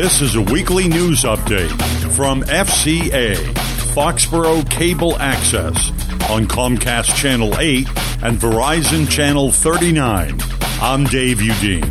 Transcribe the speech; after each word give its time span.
This 0.00 0.20
is 0.20 0.36
a 0.36 0.40
weekly 0.40 0.86
news 0.86 1.24
update 1.24 1.72
from 2.14 2.42
FCA, 2.42 3.34
Foxborough 3.94 4.70
Cable 4.70 5.18
Access, 5.18 5.90
on 6.30 6.46
Comcast 6.46 7.16
Channel 7.16 7.58
8 7.58 7.88
and 8.22 8.38
Verizon 8.38 9.10
Channel 9.10 9.50
39. 9.50 10.38
I'm 10.80 11.02
Dave 11.02 11.38
Udine. 11.38 11.82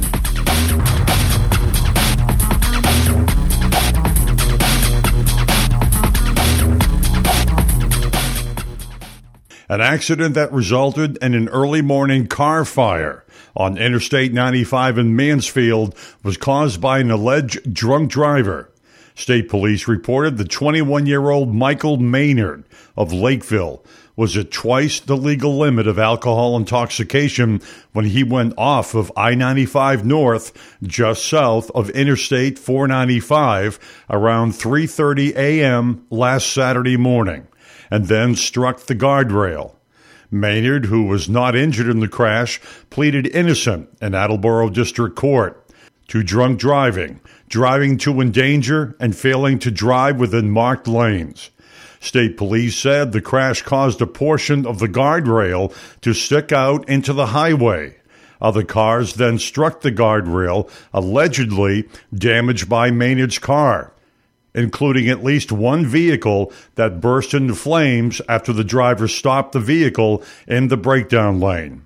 An 9.68 9.82
accident 9.82 10.36
that 10.36 10.54
resulted 10.54 11.18
in 11.22 11.34
an 11.34 11.50
early 11.50 11.82
morning 11.82 12.28
car 12.28 12.64
fire 12.64 13.26
on 13.58 13.78
Interstate 13.78 14.32
95 14.32 15.00
in 15.00 15.16
Mansfield 15.16 15.96
was 16.24 16.38
caused 16.38 16.80
by 16.80 17.00
an 17.00 17.12
alleged 17.12 17.74
drunk 17.74 18.10
driver. 18.10 18.72
State 19.16 19.50
police 19.50 19.88
reported 19.88 20.38
the 20.38 20.46
21 20.46 21.08
year 21.08 21.32
old 21.32 21.54
Michael 21.54 21.98
Maynard 21.98 22.64
of 22.96 23.12
Lakeville 23.12 23.84
was 24.16 24.38
at 24.38 24.52
twice 24.52 25.00
the 25.00 25.18
legal 25.18 25.58
limit 25.58 25.88
of 25.88 25.98
alcohol 25.98 26.56
intoxication 26.56 27.62
when 27.94 28.06
he 28.06 28.24
went 28.24 28.54
off 28.58 28.94
of 28.94 29.12
I 29.16 29.36
95 29.36 30.06
North 30.06 30.78
just 30.84 31.26
south 31.26 31.72
of 31.72 31.90
Interstate 31.92 32.60
495 32.60 33.80
around 34.10 34.54
3:30 34.54 35.36
a.m. 35.36 36.06
last 36.12 36.52
Saturday 36.54 36.98
morning 36.98 37.48
and 37.90 38.06
then 38.06 38.36
struck 38.36 38.82
the 38.82 38.96
guardrail. 38.96 39.77
Maynard, 40.32 40.86
who 40.86 41.04
was 41.04 41.30
not 41.30 41.56
injured 41.56 41.88
in 41.88 42.00
the 42.00 42.08
crash, 42.08 42.60
pleaded 42.90 43.28
innocent 43.28 43.90
in 44.02 44.14
Attleboro 44.14 44.70
District 44.70 45.16
Court 45.16 45.64
to 46.08 46.24
drunk 46.24 46.60
driving, 46.60 47.20
driving 47.50 47.98
to 48.00 48.22
endanger, 48.22 48.96
and 49.00 49.16
failing 49.16 49.60
to 49.60 49.72
drive 49.72 50.18
within 50.18 50.50
marked 50.50 50.88
lanes. 50.88 51.50
State 52.00 52.38
police 52.38 52.76
said 52.76 53.12
the 53.12 53.22
crash 53.22 53.62
caused 53.62 54.02
a 54.02 54.08
portion 54.08 54.66
of 54.66 54.80
the 54.80 54.88
guardrail 54.88 55.74
to 56.02 56.14
stick 56.14 56.52
out 56.52 56.88
into 56.88 57.14
the 57.14 57.28
highway. 57.28 57.96
Other 58.40 58.64
cars 58.64 59.16
then 59.16 59.40
struck 59.40 59.82
the 59.82 59.92
guardrail, 59.92 60.70
allegedly 60.94 61.90
damaged 62.14 62.70
by 62.70 62.92
Maynard's 62.92 63.40
car 63.40 63.94
including 64.58 65.08
at 65.08 65.24
least 65.24 65.52
one 65.52 65.86
vehicle 65.86 66.52
that 66.76 67.00
burst 67.00 67.34
into 67.34 67.54
flames 67.54 68.22
after 68.28 68.52
the 68.52 68.64
driver 68.64 69.08
stopped 69.08 69.52
the 69.52 69.60
vehicle 69.60 70.24
in 70.48 70.68
the 70.68 70.76
breakdown 70.76 71.40
lane. 71.40 71.86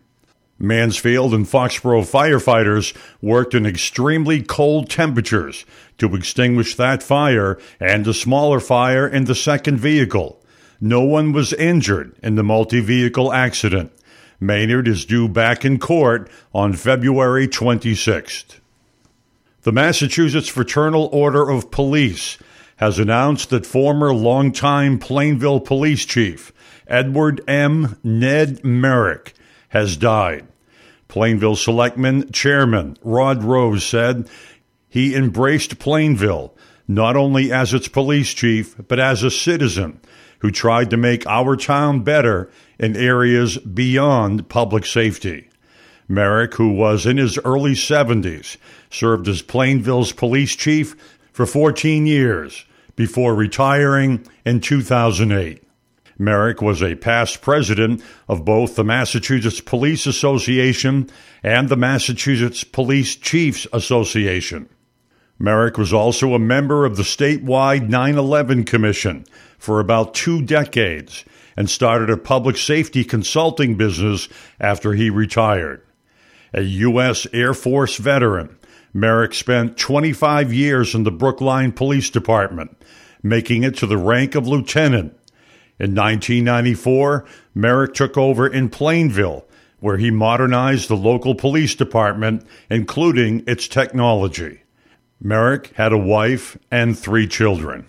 Mansfield 0.58 1.34
and 1.34 1.46
Foxborough 1.46 2.10
firefighters 2.10 2.96
worked 3.22 3.54
in 3.54 3.66
extremely 3.66 4.42
cold 4.42 4.90
temperatures 4.90 5.66
to 5.98 6.16
extinguish 6.16 6.76
that 6.76 7.04
fire 7.04 7.60
and 7.80 8.08
a 8.08 8.14
smaller 8.14 8.60
fire 8.60 9.08
in 9.08 9.26
the 9.26 9.36
second 9.36 9.78
vehicle. 9.78 10.42
No 10.80 11.02
one 11.02 11.34
was 11.34 11.52
injured 11.54 12.16
in 12.24 12.36
the 12.36 12.44
multi 12.44 12.80
vehicle 12.80 13.34
accident. 13.34 13.92
Maynard 14.40 14.88
is 14.88 15.04
due 15.04 15.28
back 15.28 15.66
in 15.66 15.78
court 15.78 16.30
on 16.54 16.74
February 16.74 17.48
26th. 17.48 18.60
The 19.64 19.72
Massachusetts 19.72 20.48
Fraternal 20.48 21.10
Order 21.12 21.50
of 21.50 21.70
Police 21.70 22.38
has 22.82 22.98
announced 22.98 23.52
that 23.52 23.64
former 23.64 24.12
longtime 24.12 24.98
Plainville 24.98 25.60
police 25.60 26.04
chief 26.04 26.52
Edward 26.88 27.40
M. 27.48 28.00
Ned 28.04 28.66
Merrick 28.66 29.34
has 29.70 29.96
died. 29.96 30.48
Plainville 31.08 31.56
Selectman 31.56 32.32
Chairman 32.32 32.98
Rod 33.04 33.44
Rose 33.44 33.86
said 33.86 34.28
he 34.90 35.16
embraced 35.16 35.78
Plainville 35.78 36.56
not 36.88 37.16
only 37.16 37.54
as 37.54 37.72
its 37.72 37.88
police 37.88 38.34
chief, 38.34 38.76
but 38.88 39.00
as 39.00 39.22
a 39.22 39.30
citizen 39.30 40.02
who 40.40 40.50
tried 40.50 40.90
to 40.90 40.98
make 40.98 41.26
our 41.28 41.56
town 41.56 42.02
better 42.02 42.50
in 42.80 42.98
areas 42.98 43.60
beyond 43.60 44.50
public 44.50 44.88
safety. 44.88 45.48
Merrick, 46.08 46.56
who 46.56 46.74
was 46.74 47.06
in 47.06 47.18
his 47.18 47.38
early 47.46 47.74
70s, 47.74 48.58
served 48.90 49.28
as 49.28 49.44
Plainville's 49.44 50.12
police 50.12 50.56
chief 50.56 50.96
for 51.32 51.46
14 51.46 52.08
years 52.08 52.66
before 53.02 53.34
retiring 53.34 54.24
in 54.46 54.60
2008. 54.62 55.64
Merrick 56.20 56.62
was 56.62 56.84
a 56.84 56.94
past 56.94 57.42
president 57.42 58.00
of 58.28 58.46
both 58.46 58.76
the 58.76 58.84
Massachusetts 58.84 59.60
Police 59.60 60.06
Association 60.06 61.10
and 61.42 61.68
the 61.68 61.76
Massachusetts 61.76 62.64
Police 62.64 63.16
Chiefs 63.16 63.66
Association. 63.74 64.70
Merrick 65.40 65.80
was 65.80 65.92
also 65.92 66.36
a 66.36 66.40
member 66.40 66.86
of 66.86 66.96
the 66.96 67.02
statewide 67.02 67.90
9 67.90 68.20
11 68.20 68.66
Commission 68.66 69.26
for 69.58 69.80
about 69.80 70.14
two 70.14 70.40
decades 70.44 71.26
and 71.58 71.72
started 71.72 72.12
a 72.12 72.18
public 72.18 72.56
safety 72.56 73.04
consulting 73.04 73.78
business 73.78 74.30
after 74.60 74.94
he 74.94 75.10
retired. 75.10 75.82
A 76.54 76.62
U.S. 76.62 77.26
Air 77.34 77.56
Force 77.56 77.98
veteran, 77.98 78.56
Merrick 78.94 79.34
spent 79.34 79.78
25 79.78 80.54
years 80.54 80.94
in 80.94 81.04
the 81.04 81.12
Brookline 81.12 81.72
Police 81.72 82.10
Department, 82.10 82.76
making 83.24 83.64
it 83.64 83.76
to 83.78 83.88
the 83.88 83.98
rank 83.98 84.36
of 84.36 84.48
lieutenant. 84.48 85.14
In 85.80 85.96
1994, 85.96 87.26
Merrick 87.56 87.94
took 87.94 88.18
over 88.18 88.48
in 88.48 88.70
Plainville, 88.70 89.46
where 89.80 89.98
he 89.98 90.12
modernized 90.12 90.90
the 90.90 90.98
local 90.98 91.34
police 91.34 91.74
department, 91.74 92.46
including 92.70 93.44
its 93.48 93.68
technology. 93.68 94.62
Merrick 95.20 95.74
had 95.76 95.94
a 95.94 95.98
wife 95.98 96.58
and 96.70 96.98
three 96.98 97.28
children. 97.28 97.86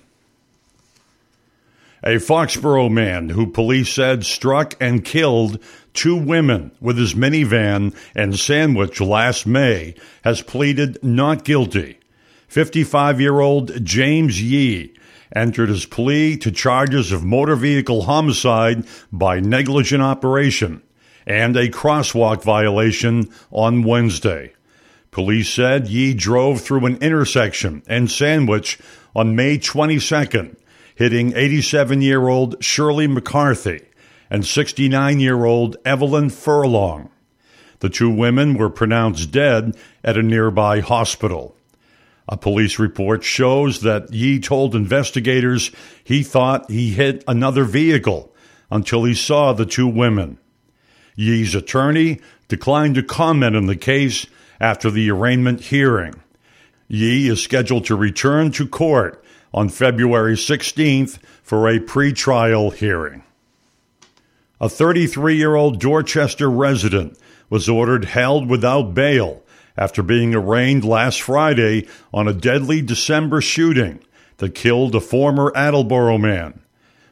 A 2.05 2.19
Foxborough 2.19 2.91
man 2.91 3.29
who 3.29 3.47
police 3.47 3.89
said 3.89 4.25
struck 4.25 4.75
and 4.81 5.05
killed 5.05 5.63
two 5.95 6.17
women 6.17 6.73
with 6.81 6.99
his 6.99 7.15
minivan 7.15 7.95
and 8.13 8.37
Sandwich 8.37 9.01
last 9.01 9.47
May 9.47 9.95
has 10.25 10.43
pleaded 10.43 10.99
not 11.05 11.45
guilty. 11.45 12.01
55 12.49 13.21
year 13.21 13.39
old 13.39 13.85
James 13.85 14.43
Yee 14.43 14.93
entered 15.35 15.69
his 15.69 15.87
plea 15.87 16.37
to 16.39 16.51
charges 16.51 17.13
of 17.13 17.23
motor 17.25 17.55
vehicle 17.55 18.03
homicide 18.03 18.85
by 19.13 19.39
negligent 19.39 20.03
operation 20.03 20.83
and 21.25 21.57
a 21.57 21.69
crosswalk 21.69 22.43
violation 22.43 23.31
on 23.53 23.85
Wednesday. 23.85 24.53
Police 25.13 25.51
said 25.51 25.87
Yee 25.87 26.15
drove 26.15 26.63
through 26.63 26.85
an 26.87 26.97
intersection 26.97 27.83
and 27.87 28.11
Sandwich 28.11 28.79
on 29.15 29.37
May 29.37 29.59
22nd, 29.59 30.57
hitting 30.95 31.37
87 31.37 32.03
year 32.03 32.29
old 32.29 32.63
Shirley 32.63 33.07
McCarthy 33.07 33.83
and 34.31 34.47
69 34.47 35.21
year 35.21 35.45
old 35.45 35.77
Evelyn 35.85 36.31
Furlong. 36.31 37.11
The 37.81 37.91
two 37.91 38.11
women 38.11 38.55
were 38.55 38.71
pronounced 38.71 39.33
dead 39.33 39.77
at 40.05 40.17
a 40.17 40.23
nearby 40.23 40.81
hospital. 40.81 41.57
A 42.29 42.37
police 42.37 42.79
report 42.79 43.25
shows 43.25 43.81
that 43.81 44.13
Yee 44.13 44.39
told 44.39 44.75
investigators 44.75 45.73
he 46.05 46.23
thought 46.23 46.71
he 46.71 46.91
hit 46.91 47.25
another 47.27 47.65
vehicle 47.65 48.33
until 48.71 49.05
he 49.05 49.15
saw 49.15 49.53
the 49.53 49.67
two 49.67 49.89
women. 49.89 50.39
Yee's 51.17 51.55
attorney 51.55 52.21
declined 52.49 52.95
to 52.95 53.03
comment 53.03 53.57
on 53.57 53.67
the 53.67 53.77
case 53.77 54.27
after 54.61 54.91
the 54.91 55.11
arraignment 55.11 55.61
hearing. 55.61 56.15
Yee 56.89 57.29
is 57.29 57.43
scheduled 57.43 57.85
to 57.87 57.97
return 57.97 58.53
to 58.53 58.67
court 58.67 59.22
on 59.55 59.69
February 59.69 60.35
16th 60.35 61.19
for 61.43 61.69
a 61.69 61.79
pretrial 61.79 62.73
hearing. 62.73 63.23
A 64.61 64.69
33 64.69 65.37
year 65.37 65.55
old 65.55 65.81
Dorchester 65.81 66.51
resident 66.51 67.19
was 67.51 67.69
ordered 67.69 68.07
held 68.07 68.49
without 68.49 68.95
bail 68.95 69.43
after 69.77 70.03
being 70.03 70.35
arraigned 70.35 70.85
last 70.85 71.21
Friday 71.21 71.87
on 72.13 72.29
a 72.29 72.33
deadly 72.33 72.81
December 72.81 73.41
shooting 73.41 74.01
that 74.39 74.55
killed 74.55 74.95
a 74.95 75.01
former 75.01 75.53
Attleboro 75.57 76.19
man. 76.19 76.61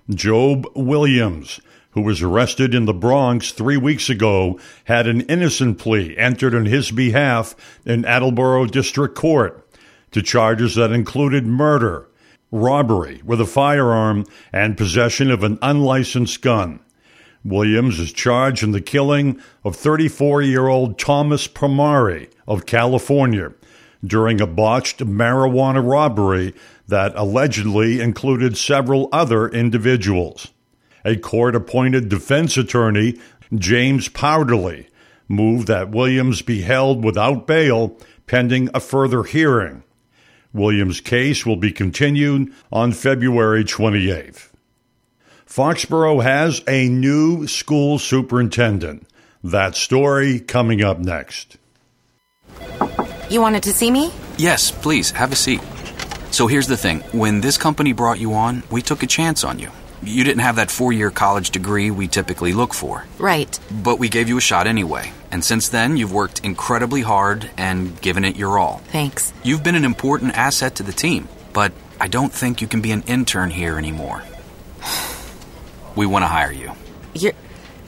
Job 0.08 0.66
Williams, 0.74 1.60
who 1.92 2.02
was 2.02 2.22
arrested 2.22 2.74
in 2.74 2.84
the 2.84 2.94
Bronx 2.94 3.52
three 3.52 3.76
weeks 3.76 4.08
ago, 4.08 4.58
had 4.84 5.06
an 5.06 5.22
innocent 5.22 5.78
plea 5.78 6.16
entered 6.16 6.54
on 6.54 6.66
his 6.66 6.90
behalf 6.90 7.54
in 7.84 8.04
Attleboro 8.04 8.66
District 8.66 9.14
Court 9.14 9.66
to 10.12 10.22
charges 10.22 10.74
that 10.74 10.92
included 10.92 11.46
murder, 11.46 12.08
robbery 12.50 13.20
with 13.24 13.40
a 13.40 13.46
firearm, 13.46 14.24
and 14.52 14.76
possession 14.76 15.30
of 15.30 15.42
an 15.44 15.58
unlicensed 15.62 16.42
gun. 16.42 16.80
Williams 17.44 17.98
is 17.98 18.12
charged 18.12 18.62
in 18.62 18.72
the 18.72 18.80
killing 18.80 19.40
of 19.64 19.76
34 19.76 20.42
year 20.42 20.68
old 20.68 20.98
Thomas 20.98 21.48
Primari 21.48 22.30
of 22.46 22.66
California 22.66 23.52
during 24.04 24.40
a 24.40 24.46
botched 24.46 24.98
marijuana 25.00 25.86
robbery 25.86 26.54
that 26.88 27.12
allegedly 27.14 28.00
included 28.00 28.56
several 28.56 29.08
other 29.12 29.48
individuals. 29.48 30.48
A 31.04 31.16
court 31.16 31.54
appointed 31.54 32.08
defense 32.08 32.56
attorney, 32.56 33.18
James 33.54 34.08
Powderly, 34.08 34.88
moved 35.28 35.68
that 35.68 35.90
Williams 35.90 36.42
be 36.42 36.62
held 36.62 37.04
without 37.04 37.46
bail 37.46 37.96
pending 38.26 38.68
a 38.74 38.80
further 38.80 39.22
hearing. 39.22 39.82
Williams' 40.52 41.00
case 41.00 41.46
will 41.46 41.56
be 41.56 41.72
continued 41.72 42.52
on 42.72 42.92
February 42.92 43.64
28th. 43.64 44.50
Foxborough 45.46 46.22
has 46.22 46.62
a 46.68 46.88
new 46.88 47.46
school 47.46 47.98
superintendent. 47.98 49.06
That 49.42 49.74
story 49.74 50.38
coming 50.38 50.82
up 50.82 50.98
next. 50.98 51.56
You 53.28 53.40
wanted 53.40 53.62
to 53.64 53.72
see 53.72 53.90
me? 53.90 54.12
Yes, 54.38 54.70
please, 54.70 55.10
have 55.12 55.32
a 55.32 55.36
seat. 55.36 55.60
So 56.30 56.46
here's 56.46 56.68
the 56.68 56.76
thing 56.76 57.00
when 57.12 57.40
this 57.40 57.58
company 57.58 57.92
brought 57.92 58.20
you 58.20 58.34
on, 58.34 58.62
we 58.70 58.82
took 58.82 59.02
a 59.02 59.06
chance 59.06 59.42
on 59.42 59.58
you. 59.58 59.70
You 60.02 60.24
didn't 60.24 60.40
have 60.40 60.56
that 60.56 60.70
four 60.70 60.92
year 60.92 61.10
college 61.10 61.50
degree 61.50 61.90
we 61.90 62.08
typically 62.08 62.52
look 62.52 62.72
for. 62.72 63.04
Right. 63.18 63.58
But 63.82 63.98
we 63.98 64.08
gave 64.08 64.28
you 64.28 64.38
a 64.38 64.40
shot 64.40 64.66
anyway. 64.66 65.12
And 65.30 65.44
since 65.44 65.68
then, 65.68 65.96
you've 65.96 66.12
worked 66.12 66.44
incredibly 66.44 67.02
hard 67.02 67.50
and 67.56 68.00
given 68.00 68.24
it 68.24 68.36
your 68.36 68.58
all. 68.58 68.78
Thanks. 68.88 69.32
You've 69.44 69.62
been 69.62 69.76
an 69.76 69.84
important 69.84 70.36
asset 70.36 70.76
to 70.76 70.82
the 70.82 70.92
team, 70.92 71.28
but 71.52 71.72
I 72.00 72.08
don't 72.08 72.32
think 72.32 72.60
you 72.60 72.66
can 72.66 72.80
be 72.80 72.90
an 72.90 73.02
intern 73.06 73.50
here 73.50 73.78
anymore. 73.78 74.22
we 75.96 76.06
want 76.06 76.22
to 76.24 76.26
hire 76.26 76.52
you. 76.52 76.72
You're. 77.14 77.32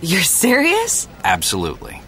You're 0.04 0.22
serious? 0.22 1.06
Absolutely. 1.22 2.02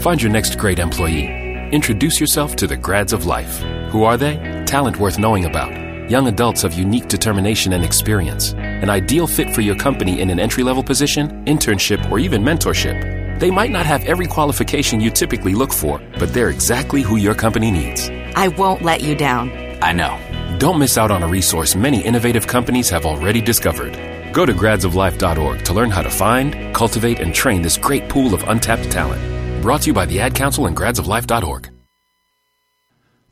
Find 0.00 0.20
your 0.20 0.30
next 0.30 0.58
great 0.58 0.78
employee. 0.78 1.26
Introduce 1.72 2.20
yourself 2.20 2.56
to 2.56 2.66
the 2.66 2.76
grads 2.76 3.14
of 3.14 3.24
life. 3.24 3.58
Who 3.88 4.04
are 4.04 4.18
they? 4.18 4.62
Talent 4.66 4.98
worth 4.98 5.18
knowing 5.18 5.46
about. 5.46 5.72
Young 6.10 6.28
adults 6.28 6.62
of 6.62 6.74
unique 6.74 7.08
determination 7.08 7.72
and 7.72 7.82
experience. 7.82 8.52
An 8.52 8.90
ideal 8.90 9.26
fit 9.26 9.54
for 9.54 9.62
your 9.62 9.76
company 9.76 10.20
in 10.20 10.28
an 10.28 10.38
entry 10.38 10.62
level 10.62 10.82
position, 10.82 11.42
internship, 11.46 12.10
or 12.10 12.18
even 12.18 12.42
mentorship. 12.42 13.21
They 13.42 13.50
might 13.50 13.72
not 13.72 13.86
have 13.86 14.04
every 14.04 14.28
qualification 14.28 15.00
you 15.00 15.10
typically 15.10 15.52
look 15.52 15.72
for, 15.72 16.00
but 16.16 16.32
they're 16.32 16.50
exactly 16.50 17.02
who 17.02 17.16
your 17.16 17.34
company 17.34 17.72
needs. 17.72 18.08
I 18.36 18.46
won't 18.46 18.82
let 18.82 19.02
you 19.02 19.16
down. 19.16 19.50
I 19.82 19.92
know. 19.92 20.16
Don't 20.60 20.78
miss 20.78 20.96
out 20.96 21.10
on 21.10 21.24
a 21.24 21.26
resource 21.26 21.74
many 21.74 22.00
innovative 22.04 22.46
companies 22.46 22.88
have 22.90 23.04
already 23.04 23.40
discovered. 23.40 23.98
Go 24.32 24.46
to 24.46 24.52
gradsoflife.org 24.52 25.64
to 25.64 25.72
learn 25.72 25.90
how 25.90 26.02
to 26.02 26.08
find, 26.08 26.72
cultivate, 26.72 27.18
and 27.18 27.34
train 27.34 27.62
this 27.62 27.76
great 27.76 28.08
pool 28.08 28.32
of 28.32 28.44
untapped 28.44 28.92
talent. 28.92 29.20
Brought 29.60 29.82
to 29.82 29.86
you 29.88 29.92
by 29.92 30.06
the 30.06 30.20
Ad 30.20 30.36
Council 30.36 30.66
and 30.66 30.76
gradsoflife.org. 30.76 31.68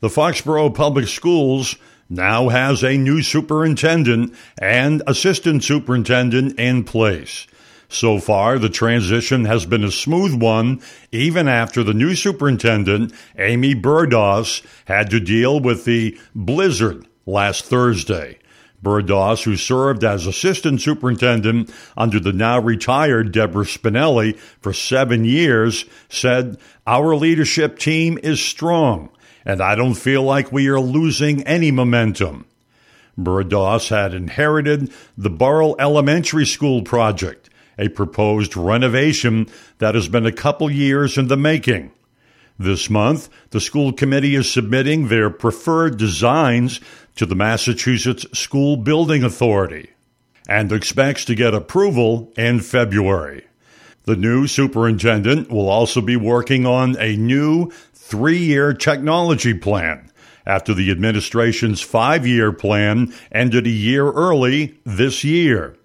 The 0.01 0.09
Foxborough 0.09 0.75
Public 0.75 1.07
Schools 1.07 1.77
now 2.09 2.49
has 2.49 2.83
a 2.83 2.97
new 2.97 3.21
superintendent 3.21 4.35
and 4.59 5.03
assistant 5.07 5.63
superintendent 5.63 6.59
in 6.59 6.83
place. 6.83 7.47
So 7.91 8.19
far, 8.19 8.57
the 8.57 8.69
transition 8.69 9.45
has 9.45 9.65
been 9.65 9.83
a 9.83 9.91
smooth 9.91 10.41
one, 10.41 10.81
even 11.11 11.47
after 11.47 11.83
the 11.83 11.93
new 11.93 12.15
superintendent, 12.15 13.13
Amy 13.37 13.75
Berdos, 13.75 14.63
had 14.85 15.09
to 15.09 15.19
deal 15.19 15.59
with 15.59 15.83
the 15.83 16.17
blizzard 16.33 17.05
last 17.25 17.65
Thursday. 17.65 18.39
Berdos, 18.81 19.43
who 19.43 19.57
served 19.57 20.03
as 20.03 20.25
assistant 20.25 20.81
superintendent 20.81 21.69
under 21.97 22.19
the 22.19 22.33
now 22.33 22.59
retired 22.59 23.31
Deborah 23.31 23.65
Spinelli 23.65 24.37
for 24.61 24.73
seven 24.73 25.25
years, 25.25 25.85
said, 26.09 26.57
Our 26.87 27.15
leadership 27.15 27.77
team 27.77 28.17
is 28.23 28.39
strong 28.39 29.09
and 29.45 29.61
I 29.61 29.75
don't 29.75 29.95
feel 29.95 30.23
like 30.23 30.51
we 30.51 30.67
are 30.67 30.79
losing 30.79 31.43
any 31.43 31.71
momentum. 31.71 32.45
Berdos 33.19 33.89
had 33.89 34.13
inherited 34.13 34.91
the 35.17 35.29
Burrell 35.29 35.75
Elementary 35.79 36.45
School 36.45 36.81
project, 36.81 37.49
a 37.81 37.89
proposed 37.89 38.55
renovation 38.55 39.49
that 39.79 39.95
has 39.95 40.07
been 40.07 40.25
a 40.25 40.31
couple 40.31 40.69
years 40.69 41.17
in 41.17 41.27
the 41.27 41.35
making. 41.35 41.91
This 42.59 42.91
month, 42.91 43.27
the 43.49 43.59
school 43.59 43.91
committee 43.91 44.35
is 44.35 44.49
submitting 44.49 45.07
their 45.07 45.31
preferred 45.31 45.97
designs 45.97 46.79
to 47.15 47.25
the 47.25 47.35
Massachusetts 47.35 48.25
School 48.37 48.77
Building 48.77 49.23
Authority 49.23 49.89
and 50.47 50.71
expects 50.71 51.25
to 51.25 51.33
get 51.33 51.55
approval 51.55 52.31
in 52.37 52.59
February. 52.59 53.45
The 54.03 54.15
new 54.15 54.45
superintendent 54.45 55.49
will 55.49 55.69
also 55.69 56.01
be 56.01 56.15
working 56.15 56.67
on 56.67 56.95
a 56.99 57.15
new 57.15 57.71
three 57.93 58.37
year 58.37 58.73
technology 58.73 59.55
plan 59.55 60.11
after 60.45 60.73
the 60.75 60.91
administration's 60.91 61.81
five 61.81 62.27
year 62.27 62.51
plan 62.51 63.11
ended 63.31 63.65
a 63.65 63.71
year 63.71 64.11
early 64.11 64.79
this 64.85 65.23
year. 65.23 65.75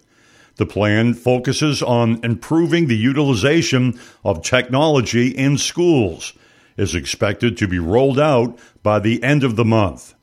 The 0.57 0.65
plan 0.65 1.13
focuses 1.13 1.83
on 1.83 2.19
improving 2.23 2.87
the 2.87 2.97
utilization 2.97 3.99
of 4.23 4.43
technology 4.43 5.29
in 5.29 5.57
schools, 5.57 6.33
is 6.77 6.95
expected 6.95 7.57
to 7.57 7.67
be 7.67 7.79
rolled 7.79 8.19
out 8.19 8.57
by 8.81 8.99
the 8.99 9.23
end 9.23 9.43
of 9.43 9.55
the 9.55 9.65
month. 9.65 10.15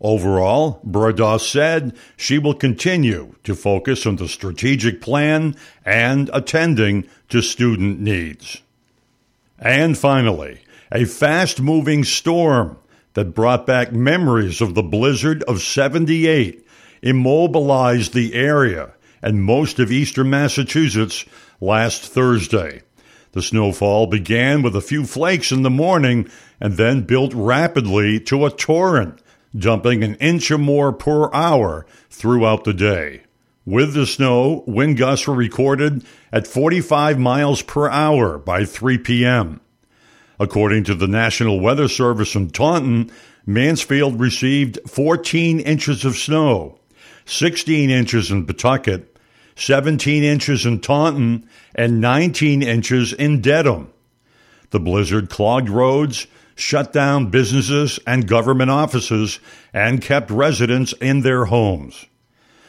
Overall, 0.00 0.80
Berdos 0.84 1.48
said 1.48 1.96
she 2.16 2.38
will 2.38 2.54
continue 2.54 3.34
to 3.44 3.54
focus 3.54 4.04
on 4.04 4.16
the 4.16 4.28
strategic 4.28 5.00
plan 5.00 5.54
and 5.84 6.28
attending 6.32 7.06
to 7.28 7.40
student 7.40 8.00
needs. 8.00 8.62
And 9.58 9.96
finally, 9.96 10.62
a 10.90 11.04
fast 11.04 11.60
moving 11.60 12.02
storm 12.02 12.78
that 13.14 13.34
brought 13.34 13.64
back 13.64 13.92
memories 13.92 14.60
of 14.60 14.74
the 14.74 14.82
blizzard 14.82 15.42
of 15.44 15.62
78 15.62 16.66
immobilized 17.00 18.12
the 18.12 18.34
area 18.34 18.94
and 19.22 19.42
most 19.42 19.78
of 19.78 19.92
eastern 19.92 20.30
Massachusetts 20.30 21.24
last 21.60 22.02
Thursday. 22.02 22.82
The 23.32 23.42
snowfall 23.42 24.08
began 24.08 24.62
with 24.62 24.76
a 24.76 24.82
few 24.82 25.04
flakes 25.06 25.52
in 25.52 25.62
the 25.62 25.70
morning 25.70 26.28
and 26.60 26.74
then 26.74 27.02
built 27.02 27.32
rapidly 27.32 28.20
to 28.20 28.44
a 28.44 28.50
torrent, 28.50 29.22
dumping 29.56 30.04
an 30.04 30.16
inch 30.16 30.50
or 30.50 30.58
more 30.58 30.92
per 30.92 31.32
hour 31.32 31.86
throughout 32.10 32.64
the 32.64 32.74
day. 32.74 33.22
With 33.64 33.94
the 33.94 34.06
snow, 34.06 34.64
wind 34.66 34.98
gusts 34.98 35.26
were 35.26 35.34
recorded 35.34 36.04
at 36.32 36.46
45 36.46 37.18
miles 37.18 37.62
per 37.62 37.88
hour 37.88 38.36
by 38.36 38.64
3 38.64 38.98
p.m. 38.98 39.60
According 40.38 40.84
to 40.84 40.94
the 40.94 41.06
National 41.06 41.60
Weather 41.60 41.88
Service 41.88 42.34
in 42.34 42.50
Taunton, 42.50 43.10
Mansfield 43.46 44.20
received 44.20 44.78
14 44.88 45.60
inches 45.60 46.04
of 46.04 46.16
snow, 46.16 46.80
16 47.24 47.88
inches 47.88 48.30
in 48.30 48.44
Pawtucket, 48.46 49.11
17 49.56 50.22
inches 50.22 50.66
in 50.66 50.80
Taunton, 50.80 51.48
and 51.74 52.00
19 52.00 52.62
inches 52.62 53.12
in 53.12 53.40
Dedham. 53.40 53.92
The 54.70 54.80
blizzard 54.80 55.28
clogged 55.30 55.68
roads, 55.68 56.26
shut 56.54 56.92
down 56.92 57.30
businesses 57.30 57.98
and 58.06 58.28
government 58.28 58.70
offices, 58.70 59.40
and 59.72 60.00
kept 60.00 60.30
residents 60.30 60.92
in 60.94 61.20
their 61.20 61.46
homes. 61.46 62.06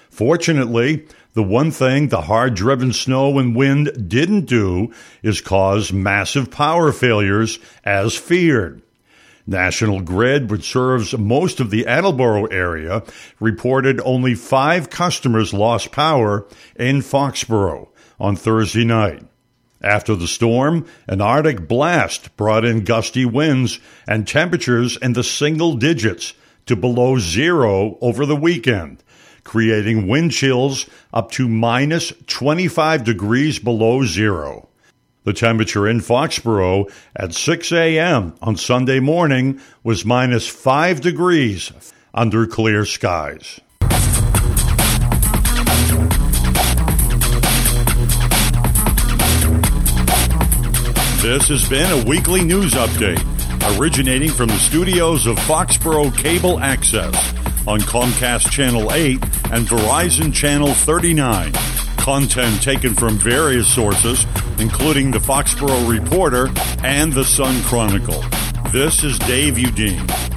Fortunately, 0.10 1.08
the 1.34 1.44
one 1.44 1.72
thing 1.72 2.10
the 2.10 2.22
hard 2.22 2.54
driven 2.54 2.94
snow 2.94 3.40
and 3.40 3.56
wind 3.56 4.08
didn't 4.08 4.46
do 4.46 4.94
is 5.24 5.42
cause 5.42 5.92
massive 5.92 6.52
power 6.52 6.92
failures 6.92 7.58
as 7.84 8.16
feared. 8.16 8.82
National 9.46 10.02
Grid, 10.02 10.50
which 10.50 10.70
serves 10.70 11.18
most 11.18 11.60
of 11.60 11.70
the 11.70 11.86
Attleboro 11.86 12.46
area, 12.46 13.04
reported 13.40 14.02
only 14.06 14.36
five 14.36 14.90
customers 14.90 15.54
lost 15.54 15.92
power 15.92 16.48
in 16.76 17.02
Foxborough 17.02 17.90
on 18.20 18.36
Thursday 18.36 18.86
night. 18.86 19.24
After 19.82 20.16
the 20.16 20.28
storm, 20.28 20.86
an 21.08 21.20
Arctic 21.20 21.68
blast 21.68 22.36
brought 22.38 22.64
in 22.64 22.86
gusty 22.86 23.26
winds 23.26 23.80
and 24.08 24.28
temperatures 24.28 24.98
in 24.98 25.14
the 25.14 25.24
single 25.24 25.76
digits 25.76 26.34
to 26.66 26.76
below 26.76 27.20
zero 27.20 27.98
over 28.00 28.26
the 28.26 28.36
weekend 28.36 29.04
creating 29.44 30.08
wind 30.08 30.32
chills 30.32 30.88
up 31.14 31.32
to 31.32 31.48
minus 31.48 32.14
25 32.28 33.04
degrees 33.04 33.60
below 33.60 34.06
zero. 34.06 34.70
The 35.24 35.34
temperature 35.34 35.88
in 35.88 36.00
Foxborough 36.00 36.92
at 37.16 37.34
6 37.34 37.72
a.m. 37.72 38.36
on 38.42 38.58
Sunday 38.58 39.00
morning 39.00 39.62
was 39.84 40.04
minus 40.04 40.48
5 40.48 41.00
degrees 41.00 41.72
under 42.14 42.46
clear 42.46 42.86
skies. 42.86 43.62
This 51.22 51.48
has 51.48 51.70
been 51.70 51.90
a 51.90 52.06
weekly 52.06 52.44
news 52.44 52.74
update 52.74 53.24
originating 53.80 54.30
from 54.30 54.50
the 54.50 54.58
studios 54.58 55.26
of 55.26 55.38
Foxborough 55.38 56.16
Cable 56.18 56.60
Access 56.60 57.16
on 57.66 57.80
Comcast 57.80 58.52
Channel 58.52 58.92
8 58.92 59.24
and 59.54 59.66
Verizon 59.66 60.34
Channel 60.34 60.74
39. 60.74 61.54
Content 62.04 62.62
taken 62.62 62.94
from 62.94 63.16
various 63.16 63.74
sources, 63.74 64.26
including 64.60 65.10
the 65.10 65.20
Foxborough 65.20 65.90
Reporter 65.90 66.50
and 66.84 67.14
the 67.14 67.24
Sun 67.24 67.64
Chronicle. 67.64 68.22
This 68.74 69.06
is 69.06 69.18
Dave 69.20 69.54
Udine. 69.54 70.33